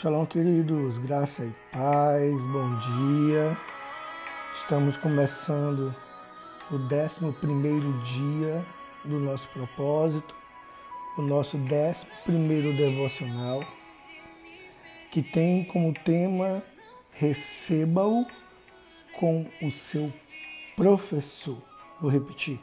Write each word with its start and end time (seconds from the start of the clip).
Shalom, 0.00 0.24
queridos, 0.26 0.96
graça 0.98 1.44
e 1.44 1.52
paz, 1.72 2.46
bom 2.46 2.78
dia. 2.78 3.58
Estamos 4.54 4.96
começando 4.96 5.92
o 6.70 6.76
11 6.76 8.04
dia 8.04 8.64
do 9.04 9.18
nosso 9.18 9.48
propósito, 9.48 10.32
o 11.16 11.22
nosso 11.22 11.56
11 11.56 12.06
devocional, 12.76 13.60
que 15.10 15.20
tem 15.20 15.64
como 15.64 15.92
tema 15.92 16.62
Receba-o 17.14 18.24
com 19.18 19.50
o 19.60 19.70
seu 19.72 20.12
professor. 20.76 21.58
Vou 22.00 22.08
repetir: 22.08 22.60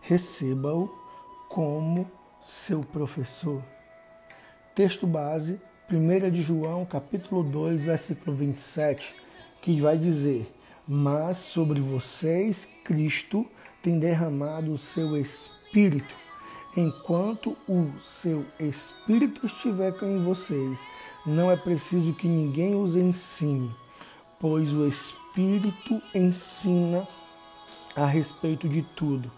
Receba-o 0.00 0.88
como 1.46 2.10
seu 2.40 2.82
professor. 2.84 3.62
Texto 4.74 5.06
base 5.06 5.60
1 5.90 6.30
de 6.30 6.40
João, 6.40 6.86
capítulo 6.86 7.42
2, 7.42 7.82
versículo 7.82 8.34
27, 8.34 9.14
que 9.60 9.78
vai 9.82 9.98
dizer: 9.98 10.50
Mas 10.88 11.36
sobre 11.36 11.78
vocês 11.78 12.66
Cristo 12.82 13.44
tem 13.82 13.98
derramado 13.98 14.72
o 14.72 14.78
seu 14.78 15.14
Espírito. 15.14 16.14
Enquanto 16.74 17.54
o 17.68 17.90
seu 18.02 18.46
Espírito 18.58 19.44
estiver 19.44 19.94
em 20.02 20.24
vocês, 20.24 20.80
não 21.26 21.50
é 21.50 21.56
preciso 21.56 22.14
que 22.14 22.26
ninguém 22.26 22.74
os 22.74 22.96
ensine, 22.96 23.70
pois 24.40 24.72
o 24.72 24.86
Espírito 24.86 26.00
ensina 26.14 27.06
a 27.94 28.06
respeito 28.06 28.66
de 28.66 28.80
tudo, 28.80 29.30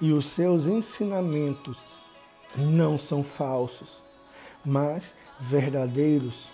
e 0.00 0.12
os 0.12 0.26
seus 0.26 0.66
ensinamentos 0.66 1.76
não 2.56 2.96
são 2.96 3.24
falsos, 3.24 4.00
mas 4.64 5.14
verdadeiros. 5.40 6.48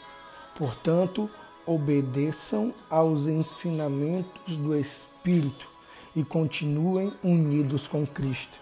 Portanto, 0.55 1.29
obedeçam 1.67 2.73
aos 2.91 3.27
ensinamentos 3.27 4.57
do 4.57 4.77
Espírito 4.77 5.69
e 6.15 6.23
continuem 6.23 7.13
unidos 7.23 7.87
com 7.87 8.07
Cristo. 8.07 8.59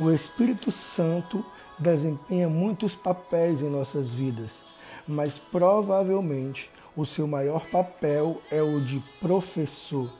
O 0.00 0.10
Espírito 0.10 0.72
Santo 0.72 1.44
desempenha 1.78 2.48
muitos 2.48 2.94
papéis 2.94 3.62
em 3.62 3.70
nossas 3.70 4.10
vidas, 4.10 4.62
mas 5.06 5.38
provavelmente 5.38 6.70
o 6.96 7.04
seu 7.04 7.26
maior 7.26 7.64
papel 7.70 8.40
é 8.50 8.62
o 8.62 8.80
de 8.80 9.00
professor. 9.20 10.12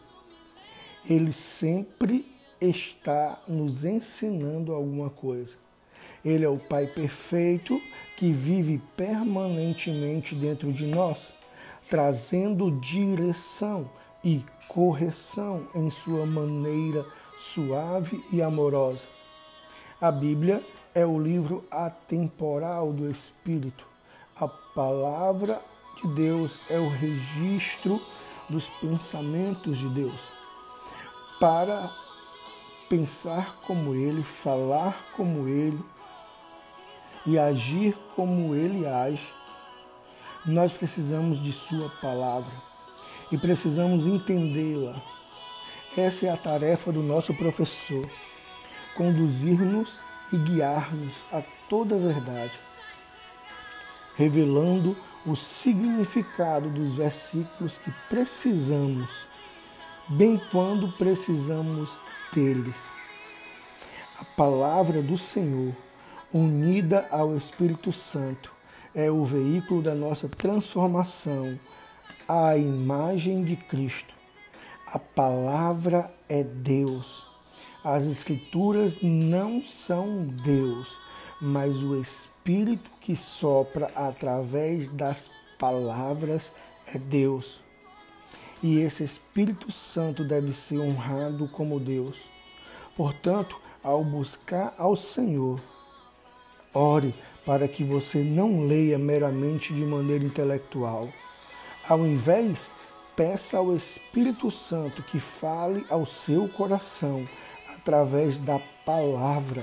Ele 1.09 1.33
sempre 1.33 2.33
está 2.61 3.42
nos 3.47 3.84
ensinando 3.84 4.72
alguma 4.72 5.11
coisa. 5.11 5.64
Ele 6.25 6.44
é 6.44 6.48
o 6.48 6.58
Pai 6.58 6.86
perfeito 6.86 7.80
que 8.17 8.33
vive 8.33 8.80
permanentemente 8.97 10.34
dentro 10.34 10.72
de 10.72 10.86
nós, 10.86 11.34
trazendo 11.91 12.70
direção 12.81 13.91
e 14.22 14.42
correção 14.69 15.69
em 15.75 15.91
sua 15.91 16.25
maneira 16.25 17.05
suave 17.39 18.25
e 18.33 18.41
amorosa. 18.41 19.06
A 20.00 20.11
Bíblia 20.11 20.64
é 20.94 21.05
o 21.05 21.20
livro 21.20 21.64
atemporal 21.70 22.92
do 22.92 23.11
Espírito. 23.11 23.86
A 24.36 24.48
palavra 24.48 25.61
de 26.00 26.09
Deus 26.14 26.61
é 26.70 26.78
o 26.78 26.88
registro 26.88 28.00
dos 28.48 28.69
pensamentos 28.69 29.78
de 29.78 29.88
Deus. 29.88 30.28
Para 31.38 31.91
pensar 32.88 33.59
como 33.66 33.94
Ele, 33.94 34.22
falar 34.22 34.97
como 35.16 35.48
Ele, 35.48 35.78
e 37.27 37.39
agir 37.39 37.97
como 38.14 38.55
ele 38.55 38.86
age, 38.86 39.27
nós 40.47 40.72
precisamos 40.72 41.42
de 41.42 41.53
Sua 41.53 41.89
palavra 42.00 42.53
e 43.33 43.39
precisamos 43.39 44.06
entendê-la. 44.06 44.94
Essa 45.97 46.27
é 46.27 46.31
a 46.31 46.36
tarefa 46.36 46.92
do 46.92 47.03
nosso 47.03 47.32
professor: 47.34 48.04
conduzir-nos 48.97 50.00
e 50.32 50.37
guiar-nos 50.37 51.15
a 51.32 51.43
toda 51.69 51.94
a 51.94 51.99
verdade, 51.99 52.59
revelando 54.16 54.97
o 55.25 55.34
significado 55.34 56.69
dos 56.69 56.94
versículos 56.94 57.78
que 57.78 57.91
precisamos, 58.10 59.26
bem 60.10 60.41
quando 60.50 60.93
precisamos 60.99 62.03
deles. 62.32 62.91
A 64.20 64.25
palavra 64.37 65.03
do 65.03 65.16
Senhor 65.16 65.75
unida 66.34 67.06
ao 67.12 67.37
Espírito 67.37 67.93
Santo, 67.93 68.50
é 68.93 69.09
o 69.09 69.25
veículo 69.25 69.81
da 69.81 69.95
nossa 69.95 70.28
transformação 70.28 71.56
à 72.28 72.56
imagem 72.59 73.45
de 73.45 73.55
Cristo. 73.55 74.12
A 74.89 74.99
palavra 74.99 76.12
é 76.28 76.43
Deus. 76.43 77.25
As 77.84 78.05
Escrituras 78.05 78.99
não 79.00 79.62
são 79.62 80.27
Deus, 80.44 80.99
mas 81.41 81.81
o 81.84 82.00
Espírito 82.00 82.91
que 83.00 83.15
sopra 83.15 83.87
através 83.94 84.89
das 84.89 85.31
palavras 85.56 86.50
é 86.93 86.99
Deus. 86.99 87.61
E 88.61 88.81
esse 88.81 89.05
Espírito 89.05 89.71
Santo 89.71 90.25
deve 90.25 90.53
ser 90.53 90.81
honrado 90.81 91.47
como 91.49 91.78
Deus. 91.78 92.17
Portanto, 92.97 93.61
ao 93.84 94.03
buscar 94.03 94.75
ao 94.78 94.97
Senhor, 94.97 95.61
Ore 96.75 97.15
para 97.47 97.69
que 97.69 97.85
você 97.85 98.19
não 98.19 98.67
leia 98.67 98.99
meramente 98.99 99.73
de 99.73 99.85
maneira 99.85 100.25
intelectual. 100.25 101.09
Ao 101.89 102.01
invés, 102.01 102.73
peça 103.15 103.59
ao 103.59 103.75
Espírito 103.75 104.51
Santo 104.51 105.03
que 105.03 105.21
fale 105.21 105.87
ao 105.89 106.05
seu 106.05 106.49
coração 106.49 107.25
através 107.77 108.39
da 108.39 108.59
palavra. 108.85 109.62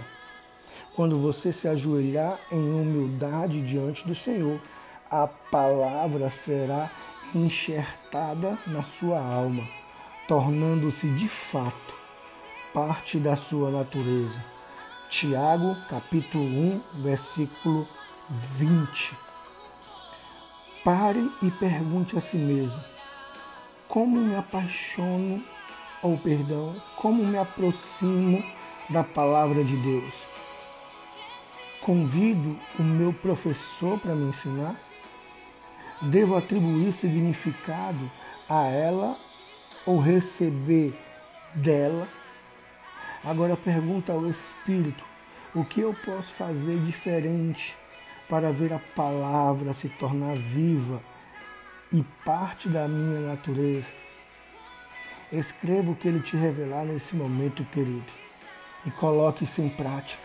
Quando 0.96 1.20
você 1.20 1.52
se 1.52 1.68
ajoelhar 1.68 2.40
em 2.52 2.74
humildade 2.74 3.62
diante 3.62 4.08
do 4.08 4.16
Senhor, 4.16 4.62
a 5.10 5.28
palavra 5.28 6.30
será 6.30 6.92
enxertada 7.34 8.58
na 8.68 8.84
sua 8.84 9.20
alma, 9.20 9.68
tornando-se 10.28 11.08
de 11.08 11.28
fato 11.28 12.02
parte 12.74 13.18
da 13.18 13.36
sua 13.36 13.70
natureza. 13.70 14.51
Tiago, 15.12 15.76
capítulo 15.90 16.46
1, 16.46 16.82
versículo 17.04 17.86
20. 18.30 19.14
Pare 20.86 21.30
e 21.44 21.52
pergunte 21.52 22.18
a 22.18 22.22
si 22.22 22.38
mesmo: 22.38 22.82
como 23.90 24.22
me 24.22 24.38
apaixono, 24.38 25.44
ou 26.02 26.18
perdão, 26.18 26.82
como 26.96 27.26
me 27.26 27.38
aproximo 27.38 28.42
da 28.90 29.04
palavra 29.04 29.66
de 29.66 29.76
Deus? 29.76 30.14
Convido 31.82 32.58
o 32.80 32.82
meu 32.82 33.12
professor 33.12 34.00
para 34.00 34.16
me 34.16 34.30
ensinar? 34.30 34.80
Devo 36.04 36.38
atribuir 36.38 36.94
significado 36.94 38.10
a 38.50 38.64
ela 38.68 39.18
ou 39.86 40.00
receber 40.00 40.98
dela 41.54 42.08
Agora 43.24 43.56
pergunta 43.56 44.14
ao 44.14 44.28
Espírito: 44.28 45.04
o 45.54 45.64
que 45.64 45.82
eu 45.82 45.94
posso 45.94 46.34
fazer 46.34 46.78
diferente 46.80 47.76
para 48.28 48.52
ver 48.52 48.74
a 48.74 48.80
palavra 48.80 49.74
se 49.74 49.90
tornar 49.90 50.36
viva 50.36 51.02
e 51.92 52.04
parte 52.26 52.68
da 52.68 52.88
minha 52.88 53.28
natureza? 53.28 53.92
Escreva 55.32 55.92
o 55.92 55.96
que 55.96 56.08
ele 56.08 56.20
te 56.20 56.36
revelar 56.36 56.84
nesse 56.84 57.16
momento, 57.16 57.64
querido, 57.66 58.12
e 58.86 58.92
coloque 58.92 59.44
isso 59.44 59.62
em 59.62 59.70
prática. 59.70 60.24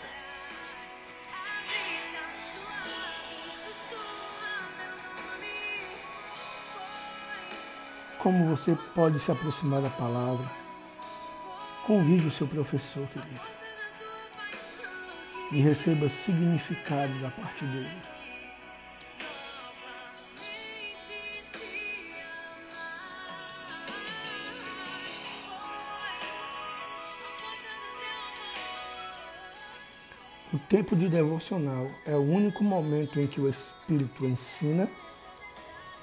Como 8.19 8.57
você 8.57 8.77
pode 8.95 9.21
se 9.21 9.31
aproximar 9.31 9.83
da 9.83 9.91
palavra? 9.91 10.66
Convide 11.87 12.27
o 12.27 12.33
seu 12.33 12.49
professor, 12.49 13.07
querido. 13.07 13.41
E 15.53 15.61
receba 15.61 16.09
significado 16.09 17.17
da 17.21 17.31
parte 17.31 17.65
dele. 17.65 17.89
O 30.53 30.59
tempo 30.59 30.97
de 30.97 31.09
devocional 31.09 31.89
é 32.05 32.17
o 32.17 32.21
único 32.21 32.65
momento 32.65 33.21
em 33.21 33.29
que 33.29 33.41
o 33.41 33.49
Espírito 33.49 34.27
ensina? 34.27 34.91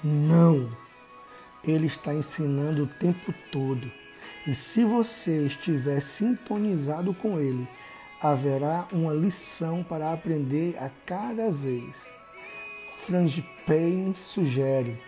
Não. 0.02 0.70
Ele 1.62 1.84
está 1.84 2.14
ensinando 2.14 2.84
o 2.84 2.86
tempo 2.86 3.34
todo 3.52 4.03
e 4.46 4.54
se 4.54 4.84
você 4.84 5.46
estiver 5.46 6.00
sintonizado 6.00 7.14
com 7.14 7.38
Ele, 7.40 7.66
haverá 8.20 8.86
uma 8.92 9.12
lição 9.12 9.82
para 9.82 10.12
aprender 10.12 10.76
a 10.78 10.90
cada 11.06 11.50
vez. 11.50 12.12
Frangipane 12.98 14.14
sugere: 14.14 14.98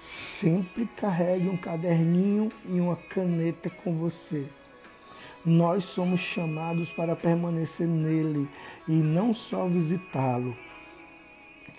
sempre 0.00 0.86
carregue 0.96 1.48
um 1.48 1.56
caderninho 1.56 2.48
e 2.68 2.80
uma 2.80 2.96
caneta 2.96 3.70
com 3.70 3.96
você. 3.96 4.46
Nós 5.44 5.84
somos 5.84 6.20
chamados 6.20 6.92
para 6.92 7.16
permanecer 7.16 7.86
nele 7.86 8.48
e 8.86 8.92
não 8.92 9.32
só 9.32 9.66
visitá-lo. 9.66 10.56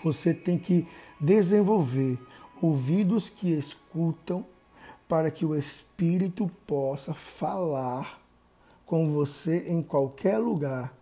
Você 0.02 0.34
tem 0.34 0.58
que 0.58 0.86
desenvolver 1.20 2.18
ouvidos 2.60 3.28
que 3.28 3.52
escutam 3.52 4.44
para 5.12 5.30
que 5.30 5.44
o 5.44 5.54
Espírito 5.54 6.50
possa 6.66 7.12
falar 7.12 8.18
com 8.86 9.12
você 9.12 9.70
em 9.70 9.82
qualquer 9.82 10.38
lugar 10.38 10.96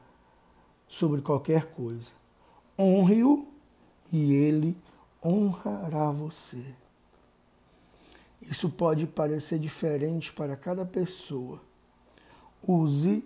sobre 0.89 1.21
qualquer 1.21 1.67
coisa. 1.67 2.11
Honre-o 2.77 3.47
e 4.13 4.33
ele 4.35 4.77
honrará 5.25 6.11
você. 6.11 6.75
Isso 8.43 8.69
pode 8.69 9.07
parecer 9.07 9.61
diferente 9.61 10.33
para 10.33 10.57
cada 10.57 10.85
pessoa. 10.85 11.61
Use 12.67 13.23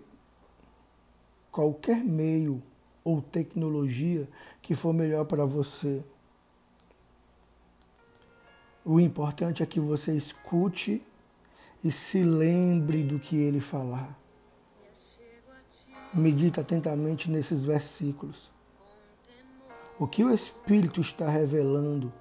qualquer 1.51 2.03
meio 2.03 2.61
ou 3.03 3.23
tecnologia 3.23 4.29
que 4.61 4.75
for 4.75 4.93
melhor 4.93 5.25
para 5.25 5.45
você. 5.45 6.03
O 8.87 8.99
importante 8.99 9.63
é 9.63 9.65
que 9.65 9.79
você 9.79 10.15
escute 10.15 11.01
e 11.83 11.91
se 11.91 12.23
lembre 12.23 13.01
do 13.01 13.19
que 13.19 13.35
ele 13.35 13.59
falar. 13.59 14.15
Medita 16.13 16.61
atentamente 16.61 17.29
nesses 17.31 17.63
versículos. 17.63 18.51
O 19.97 20.05
que 20.05 20.23
o 20.23 20.31
Espírito 20.31 21.01
está 21.01 21.27
revelando 21.27 22.13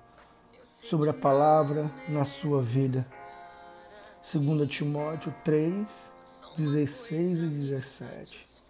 sobre 0.62 1.10
a 1.10 1.14
palavra 1.14 1.92
na 2.08 2.24
sua 2.24 2.62
vida. 2.62 3.06
2 4.32 4.66
Timóteo 4.70 5.34
3, 5.44 5.86
16 6.56 7.38
e 7.42 7.46
17. 7.48 8.62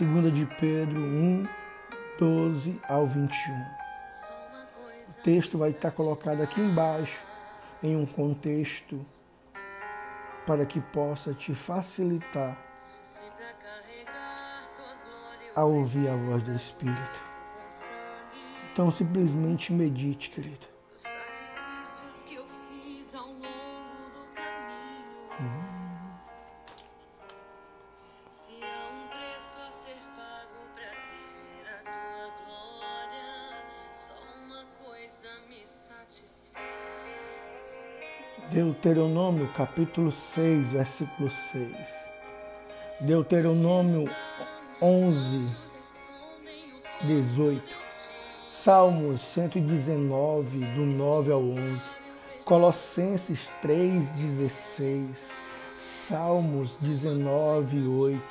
2 0.00 0.34
de 0.34 0.46
Pedro 0.58 0.98
1, 0.98 1.46
12 2.18 2.80
ao 2.88 3.06
21. 3.06 3.85
Texto 5.26 5.58
vai 5.58 5.70
estar 5.70 5.90
colocado 5.90 6.40
aqui 6.40 6.60
embaixo 6.60 7.20
em 7.82 7.96
um 7.96 8.06
contexto 8.06 9.04
para 10.46 10.64
que 10.64 10.80
possa 10.80 11.34
te 11.34 11.52
facilitar 11.52 12.56
a 15.56 15.64
ouvir 15.64 16.08
a 16.08 16.14
voz 16.14 16.42
do 16.42 16.54
Espírito. 16.54 17.20
Então 18.72 18.88
simplesmente 18.92 19.72
medite, 19.72 20.30
querido. 20.30 20.75
Deuteronômio 38.56 39.46
capítulo 39.48 40.10
6, 40.10 40.72
versículo 40.72 41.28
6. 41.28 41.70
Deuteronômio 43.02 44.10
11, 44.80 45.54
18. 47.02 47.62
Salmos 48.50 49.20
119, 49.20 50.60
do 50.74 50.86
9 50.86 51.32
ao 51.32 51.42
11. 51.42 51.82
Colossenses 52.46 53.52
3, 53.60 54.12
16. 54.12 55.28
Salmos 55.76 56.80
19, 56.80 57.86
8. 57.86 58.22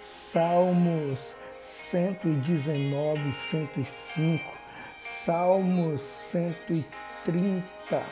Salmos 0.00 1.34
119, 1.50 3.34
105. 3.34 4.44
Salmos 4.98 6.00
130. 6.00 8.02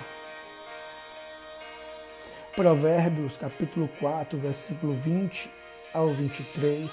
Provérbios 2.55 3.39
capítulo 3.39 3.89
4, 3.99 4.39
versículo 4.39 4.93
20 4.93 5.51
ao 5.95 6.09
23. 6.09 6.91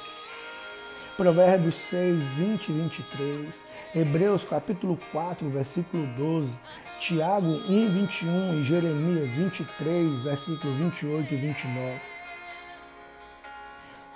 Provérbios 1.17 1.75
6, 1.75 2.23
20 2.23 2.69
e 2.69 2.71
23. 2.71 3.55
Hebreus 3.93 4.45
capítulo 4.45 4.97
4, 5.11 5.49
versículo 5.49 6.07
12. 6.15 6.53
Tiago 7.01 7.45
1, 7.45 7.91
21 7.91 8.61
e 8.61 8.63
Jeremias 8.63 9.29
23, 9.31 10.21
versículo 10.21 10.73
28 10.75 11.33
e 11.33 11.37
29. 11.37 12.01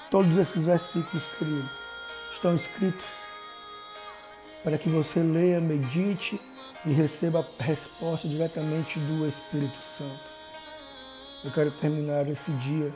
Todos 0.10 0.38
esses 0.38 0.63
versículos, 0.63 1.25
querido, 1.38 1.69
estão 2.31 2.56
escritos 2.56 3.04
para 4.63 4.78
que 4.78 4.88
você 4.88 5.19
leia, 5.19 5.60
medite 5.60 6.40
e 6.86 6.94
receba 6.94 7.45
a 7.60 7.63
resposta 7.63 8.30
diretamente 8.30 8.98
do 8.98 9.28
Espírito 9.28 9.81
Santo. 9.81 10.32
Eu 11.44 11.51
quero 11.51 11.72
terminar 11.72 12.28
esse 12.30 12.51
dia 12.51 12.94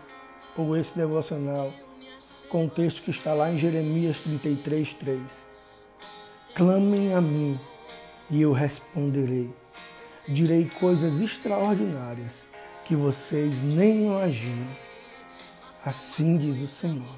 ou 0.55 0.77
esse 0.77 0.95
devocional 0.97 1.71
com 2.49 2.65
o 2.65 2.69
texto 2.69 3.03
que 3.03 3.11
está 3.11 3.33
lá 3.33 3.51
em 3.51 3.57
Jeremias 3.57 4.21
33, 4.21 4.94
3. 4.94 5.21
Clamem 6.55 7.13
a 7.13 7.19
mim 7.19 7.59
e 8.29 8.41
eu 8.41 8.53
responderei. 8.53 9.53
Direi 10.29 10.65
coisas 10.65 11.19
extraordinárias 11.19 12.53
que 12.85 12.95
vocês 12.95 13.61
nem 13.61 14.05
imaginam. 14.05 14.67
Assim 15.85 16.38
diz 16.38 16.61
o 16.61 16.67
Senhor. 16.67 17.15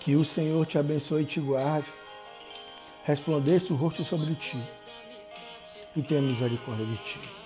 Que 0.00 0.16
o 0.16 0.24
Senhor 0.24 0.66
te 0.66 0.78
abençoe 0.78 1.22
e 1.22 1.26
te 1.26 1.40
guarde, 1.40 1.88
resplandeça 3.04 3.72
o 3.72 3.76
rosto 3.76 4.04
sobre 4.04 4.34
ti 4.34 4.60
e 5.96 6.02
tenha 6.02 6.22
misericórdia 6.22 6.86
de 6.86 6.96
ti. 6.96 7.45